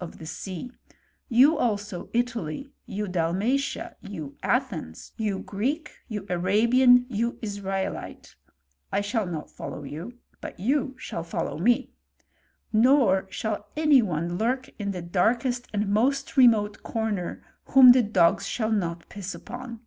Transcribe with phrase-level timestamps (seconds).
[0.00, 5.12] L 146 filSTOKY Of CH£MI8¥&T# of the sea; you also Italy, you Dalmatia, you Athens^
[5.16, 8.34] you Greek, you Arabian, you Israelite—
[8.92, 11.92] I shall not follow you, but you shall follow me.
[12.72, 18.44] Nor shall any one lurk in the darkest and most remote comer whom the dogs
[18.48, 19.82] shall not piss upon.